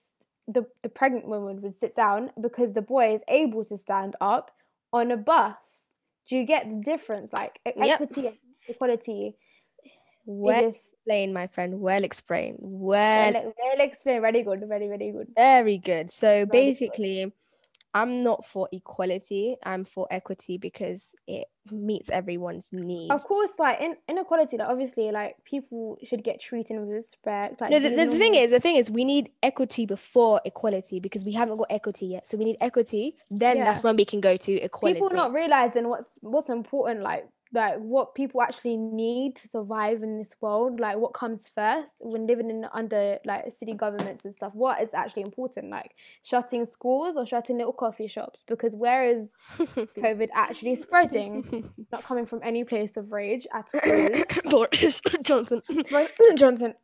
[0.48, 4.50] the the pregnant woman would sit down because the boy is able to stand up
[4.92, 5.56] on a bus
[6.28, 8.02] do you get the difference like Yep.
[8.02, 8.36] equity and
[8.68, 9.36] equality
[10.26, 11.80] Well explained, my friend.
[11.80, 12.58] Well explained.
[12.62, 16.10] Well, well, well explained very good very very good very good.
[16.10, 16.52] So good.
[16.52, 17.32] basically,
[17.94, 19.56] I'm not for equality.
[19.64, 23.14] I'm for equity because it meets everyone's needs.
[23.14, 27.60] Of course, like in inequality, like obviously, like people should get treated with respect.
[27.60, 30.98] Like No, the, the, the thing is, the thing is, we need equity before equality
[30.98, 32.26] because we haven't got equity yet.
[32.26, 33.16] So we need equity.
[33.30, 35.00] Then that's when we can go to equality.
[35.00, 40.18] people not realizing what's what's important, like like what people actually need to survive in
[40.18, 40.80] this world.
[40.80, 44.52] Like what comes first when living in under like city governments and stuff.
[44.54, 48.40] What is actually important, like shutting schools or shutting little coffee shops?
[48.46, 51.70] Because where is COVID actually spreading?
[51.92, 54.10] Not coming from any place of rage at all.
[54.50, 55.62] Boris Johnson.
[55.90, 56.74] Right, Johnson.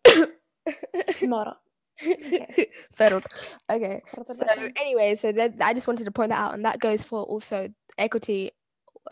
[1.23, 1.57] Mara.
[2.93, 3.23] Federal.
[3.71, 3.99] Okay.
[4.27, 7.23] So anyway, so that I just wanted to point that out, and that goes for
[7.23, 8.53] also equity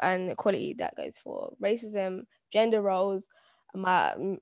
[0.01, 0.74] and equality.
[0.79, 2.22] That goes for racism,
[2.53, 3.29] gender roles.
[3.74, 4.14] My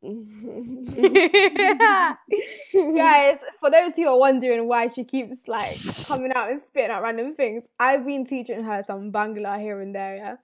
[2.95, 7.03] Guys, for those who are wondering why she keeps like coming out and spitting out
[7.03, 10.37] random things, I've been teaching her some Bangla here and there, yeah.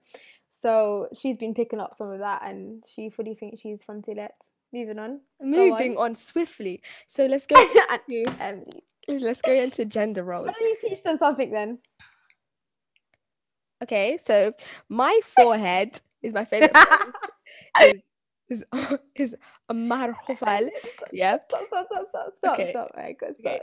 [0.61, 4.29] So she's been picking up some of that, and she fully thinks she's from Sylhet.
[4.71, 5.19] moving on.
[5.41, 6.15] Moving on.
[6.15, 6.81] swiftly.
[7.07, 7.55] So let's go
[8.09, 8.63] into, Um,
[9.07, 10.47] let's go into gender roles.
[10.57, 11.79] don't you teach them something then?
[13.83, 14.53] Okay, so
[14.89, 17.13] my forehead is my favorite place.
[18.49, 19.35] is is is
[19.69, 20.69] a marhofal.
[21.11, 21.37] Yeah.
[21.47, 22.69] Stop, stop, stop, stop, stop, Okay.
[22.71, 22.89] stop.
[22.95, 23.59] Go, Okay.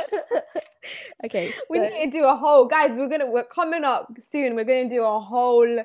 [0.00, 0.22] stop.
[1.24, 1.52] okay.
[1.70, 2.90] We so- need to do a whole guys.
[2.92, 4.54] We're gonna we're coming up soon.
[4.56, 5.78] We're gonna do a whole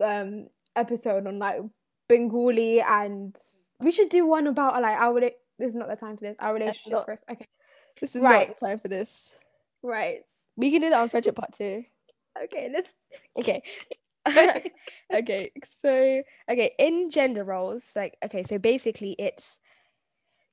[0.00, 1.60] um episode on like
[2.08, 3.36] Bengali and
[3.80, 6.36] we should do one about like our this is not the time for this.
[6.38, 6.92] Our relationship.
[6.92, 7.08] not-.
[7.30, 7.46] Okay,
[8.00, 8.48] this is Right.
[8.48, 9.32] not the time for this.
[9.82, 10.20] right.
[10.56, 11.84] We can do that on friendship part two.
[12.44, 12.88] Okay, let's.
[13.38, 13.62] Okay.
[15.14, 15.50] okay.
[15.82, 19.58] So okay, in gender roles, like okay, so basically it's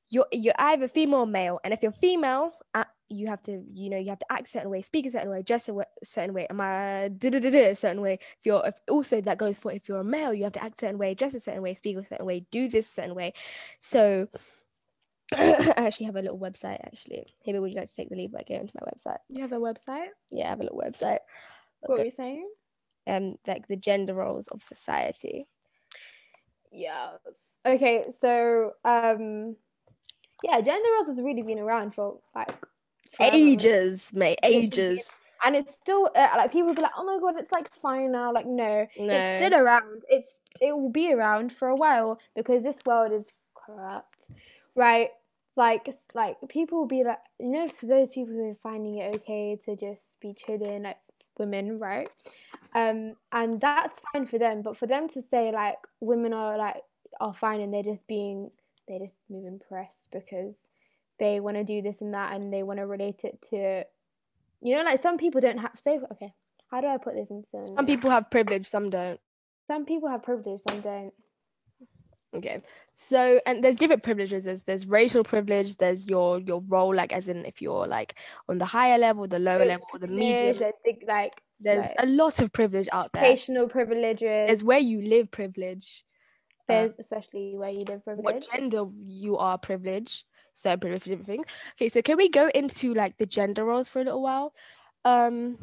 [0.10, 3.90] you're you're either female or male, and if you're female, uh, you have to you
[3.90, 6.34] know you have to act a certain way, speak a certain way, dress a certain
[6.34, 8.14] way, am I da da da da a certain way.
[8.40, 10.82] If you're if also that goes for if you're a male, you have to act
[10.82, 13.16] a certain way, dress a certain way, speak a certain way, do this a certain
[13.16, 13.34] way.
[13.82, 14.28] So.
[15.34, 16.80] I actually have a little website.
[16.86, 19.18] Actually, maybe would you like to take the lead by going to my website?
[19.30, 20.08] You have a website.
[20.32, 21.20] Yeah, I have a little website.
[21.82, 22.50] What were you saying?
[23.08, 25.48] Um, like the gender roles of society.
[26.72, 27.20] Yes.
[27.66, 29.56] Okay, so um,
[30.44, 32.50] yeah, gender roles has really been around for like
[33.16, 33.36] forever.
[33.36, 35.18] ages, mate, ages.
[35.46, 38.34] and it's still uh, like people be like, oh my god, it's like fine now.
[38.34, 39.14] Like no, No.
[39.14, 40.04] it's still around.
[40.10, 44.26] It's it will be around for a while because this world is corrupt,
[44.76, 45.10] right?
[45.56, 49.16] Like like people will be like, you know, for those people who are finding it
[49.16, 50.98] okay to just be chilling, like
[51.40, 52.10] women, right?
[52.76, 56.78] Um, and that's fine for them, but for them to say like women are like
[57.20, 58.52] are fine and they're just being
[58.88, 60.56] they're just moving press because
[61.20, 63.84] they want to do this and that and they want to relate it to
[64.62, 66.34] you know like some people don't have say okay
[66.70, 69.20] how do i put this into Some people have privilege, some don't.
[69.68, 71.14] some people have privilege some don't
[72.36, 72.62] Okay,
[72.94, 74.44] so and there's different privileges.
[74.46, 75.78] There's there's racial privilege.
[75.78, 78.16] There's your your role, like as in if you're like
[78.50, 80.56] on the higher level, the lower There's level, or the medium.
[80.58, 80.74] there's
[81.08, 83.24] like There's like, a lot of privilege out there.
[83.24, 86.04] educational privileges There's where you live privilege.
[86.70, 88.24] uh, there's especially where you live privilege.
[88.24, 92.94] what gender you are privilege certain privilege different things okay so can we go into
[92.94, 94.54] like the gender roles for a little while
[95.06, 95.58] um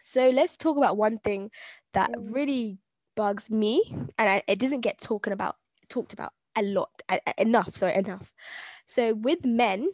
[0.00, 1.50] so let's talk about one thing
[1.92, 2.32] that Mm.
[2.32, 2.78] really
[3.16, 3.82] bugs me
[4.18, 5.56] and I, it doesn't get talking about
[5.90, 8.32] talked about a lot a- a- enough sorry enough.
[8.86, 9.90] So with men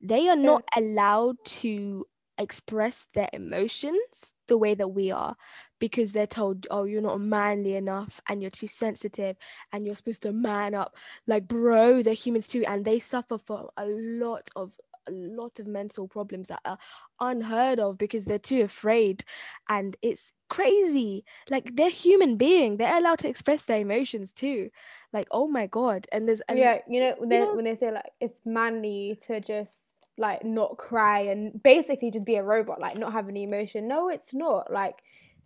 [0.00, 5.36] they are not allowed to express their emotions the way that we are
[5.78, 9.36] because they're told oh you're not manly enough and you're too sensitive
[9.72, 10.96] and you're supposed to man up.
[11.26, 14.76] Like bro they're humans too and they suffer from a lot of
[15.08, 16.78] a lot of mental problems that are
[17.20, 19.24] unheard of because they're too afraid.
[19.68, 21.24] And it's crazy.
[21.50, 24.70] Like they're human being they're allowed to express their emotions too.
[25.12, 26.06] Like oh my god.
[26.12, 29.20] And there's and yeah you know when they, know- when they say like it's manly
[29.26, 29.82] to just
[30.16, 33.88] like not cry and basically just be a robot like not have any emotion.
[33.88, 34.72] No it's not.
[34.72, 34.96] Like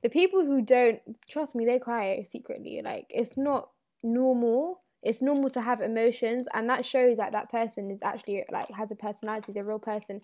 [0.03, 2.83] the people who don't trust me they cry secretly.
[2.85, 3.71] Like it's not
[4.03, 8.69] normal it's normal to have emotions and that shows that that person is actually like
[8.71, 10.21] has a personality they're a real person.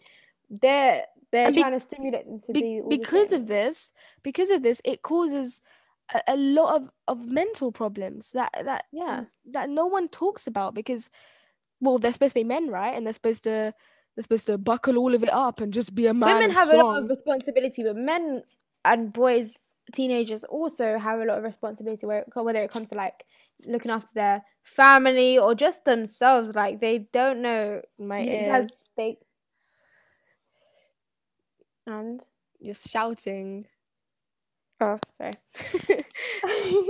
[0.50, 4.62] They're they're be- trying to stimulate them to Be- be because of this because of
[4.62, 5.60] this it causes
[6.12, 9.24] a, a lot of, of mental problems that that Yeah.
[9.52, 11.10] that no one talks about because
[11.80, 12.94] well they're supposed to be men right?
[12.94, 13.74] And they're supposed to
[14.14, 16.72] they're supposed to buckle all of it up and just be a man women have
[16.72, 18.42] a lot of responsibility but men
[18.84, 19.54] and boys
[19.92, 23.24] teenagers also have a lot of responsibility where, whether it comes to like
[23.66, 29.18] looking after their family or just themselves like they don't know my it has fake
[31.86, 32.24] and
[32.60, 33.66] you're shouting.
[34.80, 35.34] Oh sorry.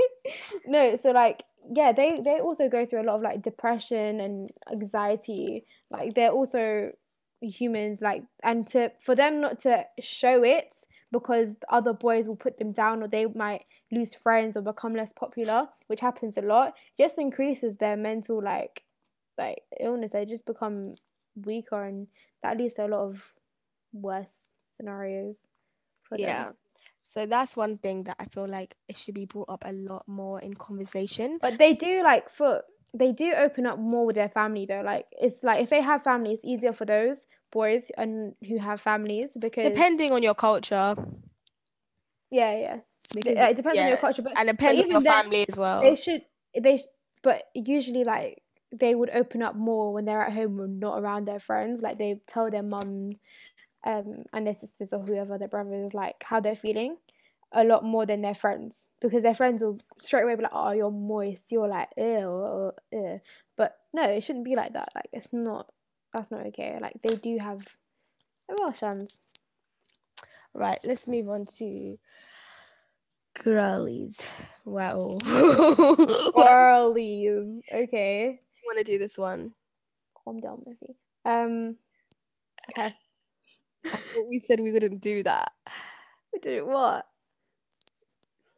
[0.66, 4.50] No so like yeah they they also go through a lot of like depression and
[4.72, 5.66] anxiety.
[5.90, 6.92] Like they're also
[7.40, 10.72] humans like and to for them not to show it
[11.12, 15.10] because other boys will put them down or they might lose friends or become less
[15.14, 18.82] popular which happens a lot just increases their mental like
[19.38, 20.94] like illness they just become
[21.44, 22.06] weaker and
[22.42, 23.22] that leads to a lot of
[23.92, 25.36] worse scenarios
[26.02, 26.26] for them.
[26.26, 26.50] yeah
[27.02, 30.06] so that's one thing that i feel like it should be brought up a lot
[30.06, 32.62] more in conversation But they do like for
[32.94, 34.82] they do open up more with their family though.
[34.84, 38.80] Like it's like if they have family, it's easier for those boys and who have
[38.80, 40.94] families because depending on your culture
[42.30, 42.76] yeah, yeah.
[43.12, 45.96] Because it depends on your culture, but and depends on your family as well they
[45.96, 46.22] should
[46.60, 46.82] they
[47.22, 51.26] but usually like they would open up more when they're at home and not around
[51.26, 51.80] their friends.
[51.82, 53.12] Like they tell their mum
[53.86, 56.96] um and their sisters or whoever their brothers like how they're feeling.
[57.52, 60.72] a lot more than their friends because their friends will straight away be like, "Oh,
[60.72, 63.20] you're moist." You're like, "Ew, ew."
[63.56, 64.90] But no, it shouldn't be like that.
[64.94, 65.70] Like it's not.
[66.12, 66.78] That's not okay.
[66.80, 67.60] Like they do have
[68.48, 69.14] emotions.
[70.52, 71.98] Right, let's move on to
[73.42, 74.20] girlies.
[74.64, 75.18] Wow.
[75.24, 75.62] Girlies.
[77.72, 78.26] Okay.
[78.30, 79.52] You want to do this one?
[80.24, 80.96] Calm down, Murphy.
[81.24, 81.76] Um.
[82.70, 82.94] Okay.
[84.30, 85.52] We said we wouldn't do that.
[86.32, 87.06] We did what?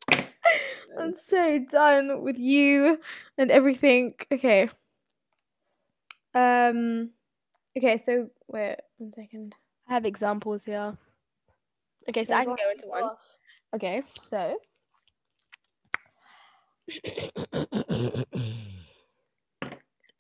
[0.12, 3.01] I'm so done with you
[3.37, 4.15] and everything.
[4.31, 4.71] Okay.
[6.33, 7.11] Um.
[7.77, 8.01] Okay.
[8.07, 9.57] So wait one second.
[9.89, 10.97] I have examples here.
[12.09, 13.11] Okay, so I can go into one.
[13.75, 14.59] Okay, so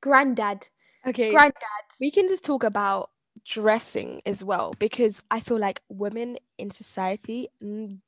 [0.00, 0.68] Granddad.
[1.06, 1.86] okay, Granddad.
[2.00, 3.10] we can just talk about
[3.44, 7.48] dressing as well because I feel like women in society,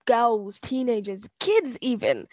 [0.06, 2.28] girls, teenagers, kids even,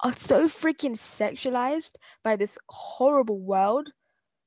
[0.00, 3.90] are so freaking sexualized by this horrible world.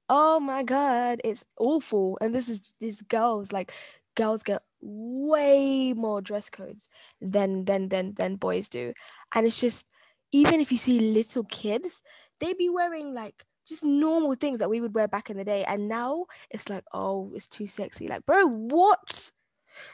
[0.10, 2.18] Oh my god, it's awful.
[2.22, 3.74] And this is these girls like
[4.16, 6.88] girls get way more dress codes
[7.22, 8.94] than than than than boys do.
[9.34, 9.88] And it's just
[10.32, 12.02] even if you see little kids,
[12.40, 15.64] they be wearing like just normal things that we would wear back in the day.
[15.64, 18.08] And now it's like, oh, it's too sexy.
[18.08, 19.32] Like, bro, what?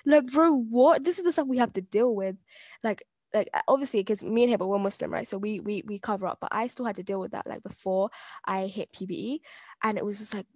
[0.05, 1.03] Like, bro, what?
[1.03, 2.35] This is the stuff we have to deal with.
[2.83, 5.27] Like, like uh, obviously, because me and him were Muslim, right?
[5.27, 6.39] So we we we cover up.
[6.41, 8.09] But I still had to deal with that like before
[8.45, 9.39] I hit PBE,
[9.83, 10.47] and it was just like,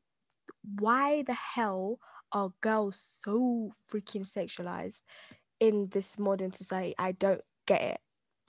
[0.80, 2.00] why the hell
[2.32, 5.02] are girls so freaking sexualized
[5.60, 6.96] in this modern society?
[6.98, 8.00] I don't get it.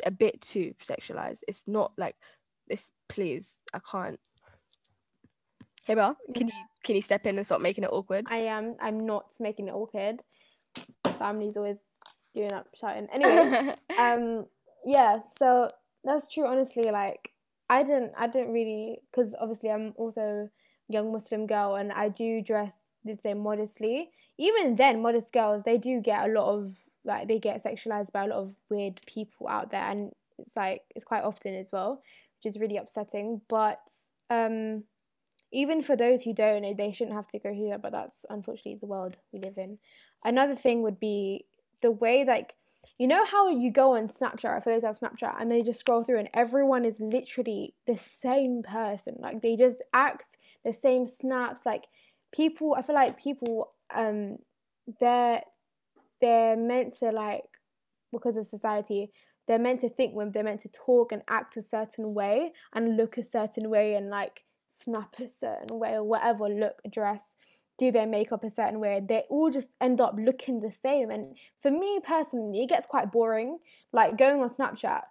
[0.05, 1.41] A bit too sexualized.
[1.49, 2.17] It's not like
[2.69, 2.91] this.
[3.09, 4.21] Please, I can't.
[5.87, 6.55] Hey, Hiba, can you
[6.85, 8.27] can you step in and stop making it awkward?
[8.29, 8.77] I am.
[8.81, 10.21] I'm not making it awkward.
[11.19, 11.79] Family's always
[12.35, 13.09] doing up shouting.
[13.13, 14.47] Anyway, um,
[14.85, 15.21] yeah.
[15.39, 15.69] So
[16.05, 16.47] that's true.
[16.47, 17.31] Honestly, like
[17.69, 18.13] I didn't.
[18.17, 20.21] I didn't really because obviously I'm also
[20.91, 22.73] a young Muslim girl and I do dress.
[23.05, 24.11] Did say modestly.
[24.39, 26.75] Even then, modest girls they do get a lot of
[27.07, 30.83] like they get sexualized by a lot of weird people out there, and it's like
[30.95, 32.03] it's quite often as well,
[32.39, 33.41] which is really upsetting.
[33.49, 33.81] But
[34.31, 34.85] um
[35.53, 38.25] even for those who don't, eh, they shouldn't have to go through that, but that's
[38.29, 39.79] unfortunately the world we live in.
[40.25, 41.47] Another thing would be
[41.83, 42.55] the way, like,
[42.99, 45.81] you know how you go on Snapchat, for those who have Snapchat, and they just
[45.81, 49.17] scroll through, and everyone is literally the same person.
[49.19, 51.65] Like, they just act the same snaps.
[51.65, 51.85] Like,
[52.33, 54.39] people, I feel like people, um,
[55.01, 55.43] they're
[56.21, 57.43] they're meant to like
[58.13, 59.11] because of society
[59.49, 62.97] they're meant to think when they're meant to talk and act a certain way and
[62.97, 64.43] look a certain way and like
[64.83, 67.35] snap a certain way or whatever look dress
[67.79, 69.03] do their makeup a certain way.
[69.07, 71.11] They all just end up looking the same.
[71.11, 73.59] And for me personally it gets quite boring
[73.93, 75.03] like going on snapchat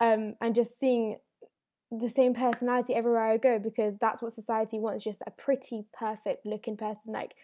[0.00, 1.18] um, and just seeing
[1.90, 6.46] the same personality everywhere i go because that's what society wants just a pretty perfect
[6.46, 7.34] looking person like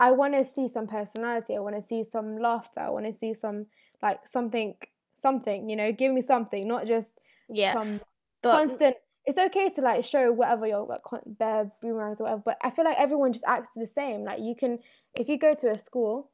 [0.00, 3.18] i want to see some personality i want to see some laughter i want to
[3.18, 3.66] see some
[4.02, 4.74] like something
[5.20, 8.00] something you know give me something not just yeah, some
[8.42, 12.42] but constant it's okay to like show whatever your like con- bare boomerangs or whatever
[12.44, 14.78] but i feel like everyone just acts the same like you can
[15.14, 16.30] if you go to a school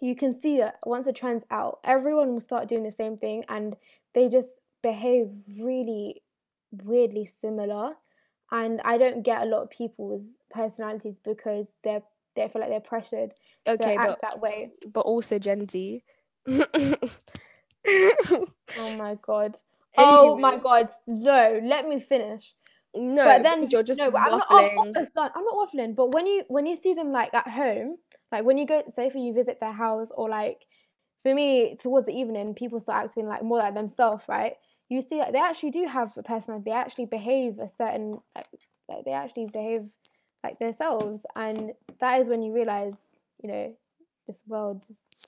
[0.00, 3.44] you can see that once a trend's out everyone will start doing the same thing
[3.48, 3.76] and
[4.14, 6.22] they just behave really
[6.84, 7.94] weirdly similar
[8.50, 12.02] and i don't get a lot of people's personalities because they're
[12.38, 13.32] they feel like they're pressured
[13.66, 16.02] okay, to act but that way but also Gen Z.
[18.76, 19.56] oh my god
[19.96, 22.54] oh my god no let me finish
[22.96, 24.96] No, but then you're just no, but I'm not, waffling.
[24.96, 25.32] I'm, not.
[25.36, 25.94] I'm not waffling.
[25.94, 27.98] But when you when you see them like at home,
[28.32, 30.60] like when you go, say for you visit their house, or like
[31.22, 34.54] for me towards the evening, people start acting like more like themselves, right?
[34.88, 36.70] You see, like, they actually do have a personality.
[36.70, 38.46] They actually behave a certain, like,
[38.88, 39.84] like they actually behave
[40.44, 42.94] like themselves, and that is when you realize,
[43.42, 43.74] you know,
[44.26, 44.82] this world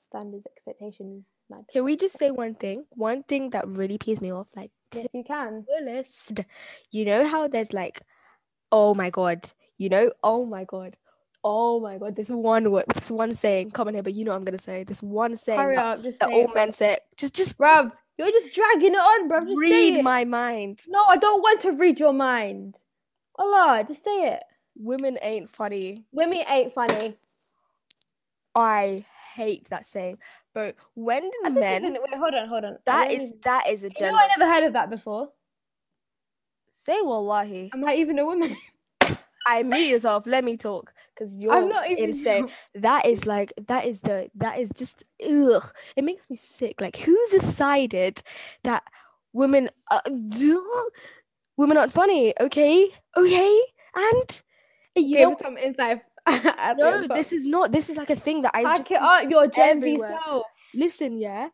[0.07, 1.65] standards expectations mad.
[1.73, 2.85] Can we just say one thing?
[2.91, 5.65] One thing that really pees me off, like Yes, you can.
[5.69, 6.41] fullest.
[6.91, 8.03] You know how there's like,
[8.73, 10.97] oh my god, you know, oh my god,
[11.45, 12.17] oh my god.
[12.17, 13.71] This one word, this one saying.
[13.71, 14.85] Come on here, but you know what I'm gonna say.
[14.85, 16.99] This one saying Hurry that, up, just that all it, men say.
[17.17, 17.93] Just, just bruv.
[18.19, 19.47] You're just dragging it on, bruv.
[19.47, 20.83] Just say read my mind.
[20.89, 22.77] No, I don't want to read your mind.
[23.39, 24.43] Allah, just say it.
[24.81, 26.05] Women ain't funny.
[26.11, 27.15] Women ain't funny.
[28.55, 29.05] I
[29.35, 30.19] hate that saying,
[30.55, 31.83] But When think men?
[31.93, 32.79] wait, hold on, hold on.
[32.87, 34.17] That is even- that is a You know.
[34.17, 35.33] I never heard of that before.
[36.73, 37.71] Say wallahi.
[37.75, 38.57] Am I even a woman?
[39.47, 40.27] I mute yourself.
[40.27, 42.49] Let me talk because you're I'm not even insane.
[42.75, 45.73] That is like that is the that is just ugh.
[45.95, 46.81] It makes me sick.
[46.81, 48.23] Like who decided
[48.65, 48.83] that
[49.35, 50.01] women uh,
[51.59, 52.33] women aren't funny?
[52.41, 53.63] Okay, okay,
[53.95, 54.43] and
[55.01, 56.03] you Give know some insight.
[56.77, 57.73] No, this is not.
[57.73, 60.47] This is like a thing that I Pack just it up, your Gen Z self.
[60.75, 61.19] listen.
[61.19, 61.49] Yeah,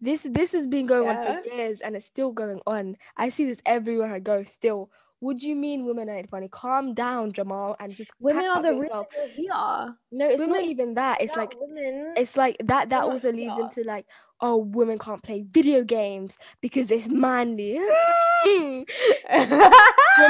[0.00, 2.96] this this has been going on for years and it's still going on.
[3.16, 4.44] I see this everywhere I go.
[4.44, 6.48] Still, would you mean women ain't funny?
[6.48, 9.06] Calm down, Jamal, and just Women are the reason yourself.
[9.16, 9.94] you're here.
[10.12, 11.20] No, it's not even that.
[11.20, 12.14] It's Without like women.
[12.16, 12.90] it's like that.
[12.90, 14.06] That also leads into like,
[14.40, 17.78] oh, women can't play video games because it's manly.
[18.46, 18.86] women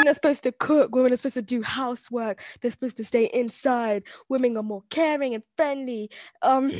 [0.09, 0.95] are supposed to cook.
[0.95, 2.41] Women are supposed to do housework.
[2.61, 4.05] They're supposed to stay inside.
[4.29, 6.11] Women are more caring and friendly.
[6.43, 6.73] Um,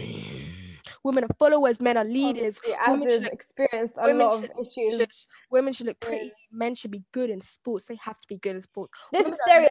[1.05, 1.81] women are followers.
[1.81, 2.61] Men are leaders.
[2.87, 4.97] Women should look- experienced a women lot of should- issues.
[4.99, 5.09] should-
[5.51, 6.09] women should look Yeah.
[6.09, 6.33] pretty.
[6.51, 7.85] Men should be good in sports.
[7.87, 8.93] They have to be good in sports.
[9.13, 9.71] This women is nurses.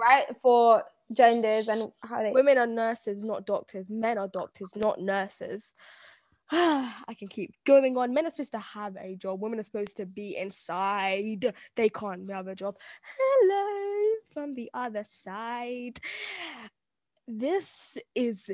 [0.00, 0.26] right?
[0.42, 2.32] For genders and how they.
[2.32, 3.88] Women are nurses, not doctors.
[3.88, 5.72] Men are doctors, not nurses.
[6.52, 8.14] I can keep going on.
[8.14, 9.40] Men are supposed to have a job.
[9.40, 11.52] Women are supposed to be inside.
[11.76, 12.76] They can't have a job.
[13.18, 16.00] Hello from the other side.
[17.26, 18.50] This is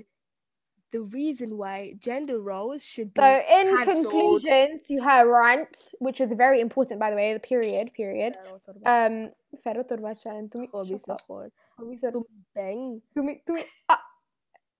[0.91, 3.21] the reason why gender roles should be.
[3.21, 4.05] So, in cancelled.
[4.11, 8.35] conclusion, to her rant, which was very important, by the way, the period, period.
[8.87, 9.31] Um,
[9.63, 11.21] Ferro Torbacha, to me, Hobby shut up.
[11.21, 11.53] support.
[11.79, 12.13] To me, sir.
[12.55, 13.03] Bang.
[13.15, 13.65] to me, to me.
[13.89, 14.01] Ah,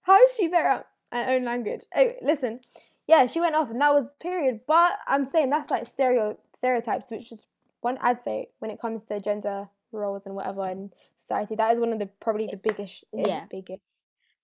[0.03, 1.83] how is she better at her own language?
[1.97, 2.61] Oh, listen,
[3.07, 4.61] yeah, she went off, and that was period.
[4.67, 7.43] But I'm saying that's like stereo stereotypes, which is
[7.81, 10.91] one I'd say when it comes to gender roles and whatever in
[11.21, 11.55] society.
[11.55, 13.45] That is one of the probably the biggest, eh, Yeah.
[13.51, 13.83] biggest,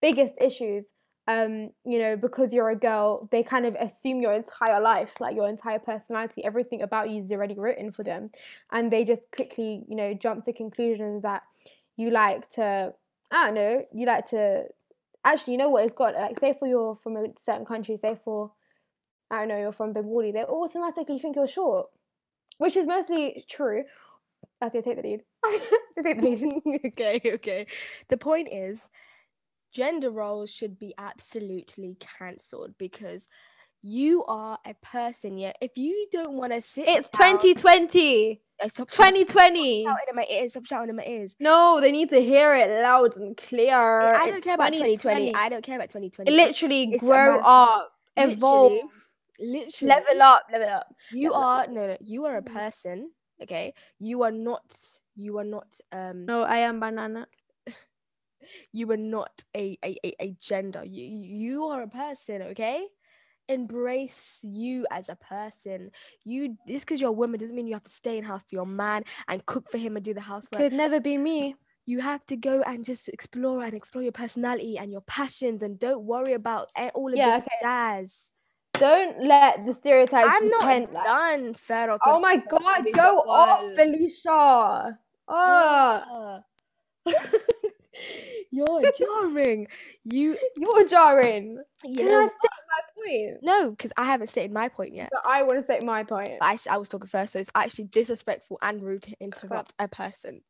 [0.01, 0.85] biggest issues.
[1.29, 5.37] Um, you know, because you're a girl, they kind of assume your entire life, like
[5.37, 8.31] your entire personality, everything about you is already written for them,
[8.73, 11.43] and they just quickly, you know, jump to conclusions that
[11.97, 12.93] you like to
[13.31, 14.65] I don't know, you like to
[15.25, 18.19] actually you know what it's got like say for you're from a certain country, say
[18.25, 18.53] for
[19.31, 21.87] I don't know, you're from Bengali, they automatically think you're short.
[22.59, 23.85] Which is mostly true.
[24.61, 25.21] As they take the lead.
[26.03, 26.81] Take the lead.
[26.87, 27.67] okay, okay.
[28.09, 28.89] The point is,
[29.73, 33.29] gender roles should be absolutely cancelled because
[33.83, 35.39] you are a person.
[35.39, 38.43] Yet, if you don't want to sit, It's down- 2020.
[38.69, 39.81] Stop shouting- 2020.
[39.83, 40.53] Stop shouting in my ears.
[40.53, 41.37] Stop shouting in my ears.
[41.41, 43.75] No, they need to hear it loud and clear.
[43.77, 45.31] I don't It's care about 2020.
[45.33, 45.35] 2020.
[45.35, 46.31] I don't care about 2020.
[46.31, 48.73] Literally It's grow up, evolve,
[49.39, 50.95] Literally, literally, level up, level up.
[51.11, 51.71] You level are up.
[51.71, 51.97] no, no.
[52.01, 52.53] You are a Mhm.
[52.53, 53.11] person.
[53.43, 54.77] Okay, you are not.
[55.17, 55.81] You are not.
[55.93, 57.27] Um, No, I am banana.
[58.73, 62.87] you are not a a, a, a gender you you are a person okay
[63.51, 65.91] embrace you as a person
[66.25, 68.55] you just because you're a woman doesn't mean you have to stay in house for
[68.55, 71.57] your man and cook for him and do the housework Could never be me.
[71.87, 75.79] you have to go and just explore and explore your personality and your passions and
[75.79, 77.57] don't worry about all of Yeah, this okay.
[77.63, 78.31] jazz
[78.75, 84.99] Don't let the stereotypes i'm not like- done Ferro oh my god, go off, Felicia.
[85.29, 86.41] Oh,
[87.07, 87.13] Yeah.
[88.51, 89.67] you're jarring
[90.05, 91.63] you you're jarring.
[91.85, 92.83] you Can know I state my
[93.31, 93.39] point?
[93.43, 95.11] No, because I haven't stated my point yet.
[95.13, 96.31] But I want to state my point.
[96.41, 99.75] But I, s- I was talking first, so it's actually disrespectful and rude to interrupt
[99.79, 100.43] a person.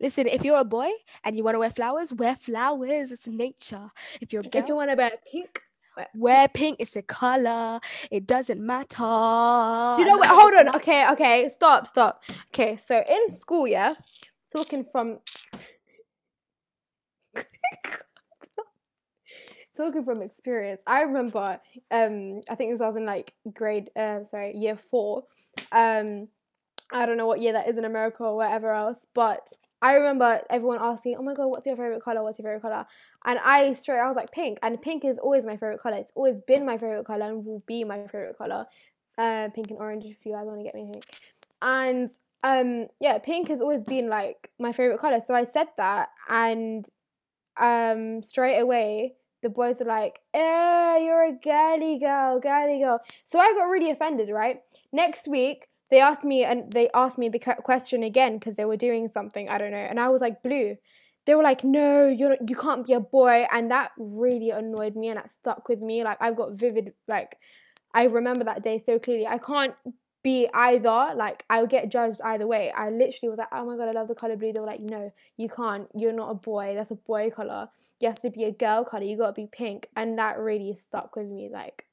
[0.00, 0.90] Listen, if you're a boy
[1.24, 3.10] and you want to wear flowers, wear flowers.
[3.10, 3.88] It's nature.
[4.20, 5.60] If you're a girl, If you want to wear pink,
[6.14, 6.76] wear pink.
[6.78, 7.80] It's a color.
[8.10, 9.02] It doesn't matter.
[10.00, 10.28] you know what?
[10.28, 10.76] Hold on.
[10.76, 12.22] Okay, okay, stop, stop.
[12.54, 13.94] Okay, so in school, yeah,
[14.54, 15.18] talking from
[19.76, 21.60] talking from experience, I remember.
[21.90, 25.24] Um, I think this was in like grade, uh, sorry, year four.
[25.72, 26.28] Um,
[26.92, 29.40] I don't know what year that is in America or whatever else, but
[29.80, 32.22] I remember everyone asking, "Oh my god, what's your favorite color?
[32.22, 32.86] What's your favorite color?"
[33.24, 35.96] And I straight, I was like, "Pink," and pink is always my favorite color.
[35.98, 38.66] It's always been my favorite color and will be my favorite color.
[39.16, 41.04] Uh, pink and orange, if you guys want to get me pink.
[41.62, 42.10] And
[42.44, 45.20] um, yeah, pink has always been like my favorite color.
[45.26, 46.88] So I said that, and
[47.58, 53.38] um, straight away the boys were like, "Eh, you're a girly girl, girly girl." So
[53.38, 54.30] I got really offended.
[54.30, 58.64] Right next week they asked me and they asked me the question again because they
[58.64, 60.76] were doing something I don't know, and I was like blue.
[61.26, 65.08] They were like, "No, you're you can't be a boy," and that really annoyed me
[65.08, 66.02] and that stuck with me.
[66.04, 67.38] Like I've got vivid like
[67.94, 69.26] I remember that day so clearly.
[69.26, 69.74] I can't
[70.22, 71.12] be either.
[71.14, 72.70] Like I'll get judged either way.
[72.72, 74.80] I literally was like, "Oh my god, I love the color blue." They were like,
[74.80, 75.88] "No, you can't.
[75.94, 76.74] You're not a boy.
[76.74, 77.68] That's a boy color.
[78.00, 79.04] You have to be a girl color.
[79.04, 81.48] You gotta be pink." And that really stuck with me.
[81.52, 81.86] Like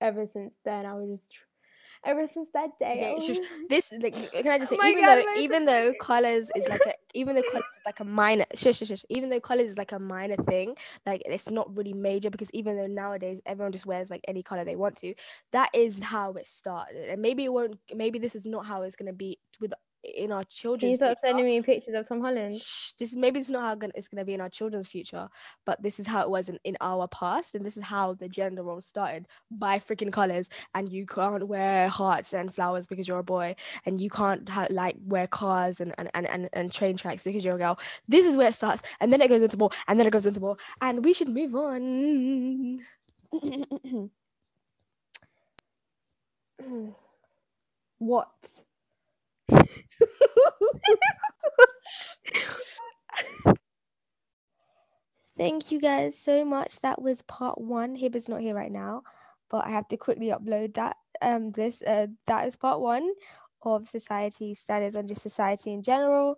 [0.00, 1.53] ever since then, I was just.
[2.06, 3.14] Ever since that day.
[3.16, 3.66] Okay, oh.
[3.68, 6.82] this like, can I just say Oh even God, though even though colors is like
[6.86, 9.78] a even though colors is like a minor shush, shush, shush, even though colors is
[9.78, 10.74] like a minor thing
[11.06, 14.64] like it's not really major because even though nowadays everyone just wears like any color
[14.64, 15.14] they want to
[15.52, 18.96] that is how it started and maybe it won't maybe this is not how it's
[18.96, 19.72] gonna be with
[20.04, 20.44] in our
[20.78, 21.20] Can you children's start future.
[21.22, 22.60] sending me pictures of Tom Holland?
[22.60, 25.28] Shh, this maybe it's not how gonna, it's going to be in our children's future
[25.64, 28.28] but this is how it was in, in our past and this is how the
[28.28, 33.18] gender role started by freaking colors and you can't wear hearts and flowers because you're
[33.18, 33.54] a boy
[33.86, 37.44] and you can't ha- like wear cars and and, and, and and train tracks because
[37.44, 37.78] you're a girl
[38.08, 40.26] this is where it starts and then it goes into more and then it goes
[40.26, 42.80] into more and we should move on
[47.98, 48.28] what
[55.36, 56.80] Thank you guys so much.
[56.80, 57.96] That was part one.
[57.96, 59.02] Hiba's not here right now,
[59.50, 60.96] but I have to quickly upload that.
[61.20, 63.10] Um, this uh, that is part one
[63.62, 66.36] of society standards and just society in general.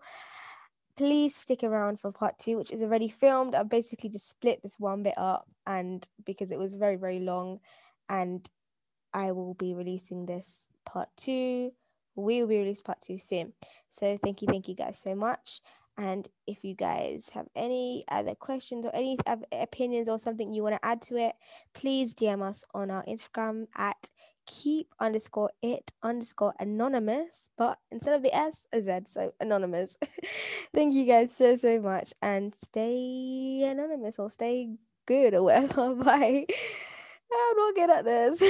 [0.96, 3.54] Please stick around for part two, which is already filmed.
[3.54, 7.60] I've basically just split this one bit up, and because it was very very long,
[8.08, 8.48] and
[9.12, 11.72] I will be releasing this part two.
[12.16, 13.52] We will be released part two soon.
[13.90, 15.60] So thank you, thank you guys so much.
[15.98, 19.16] And if you guys have any other questions or any
[19.52, 21.34] opinions or something you want to add to it,
[21.72, 24.10] please DM us on our Instagram at
[24.46, 29.96] keep underscore it underscore anonymous, but instead of the S, a Z, so anonymous.
[30.74, 34.70] Thank you guys so, so much and stay anonymous or stay
[35.06, 35.94] good or whatever.
[36.04, 36.46] Bye.
[37.32, 38.42] I'm not good at this.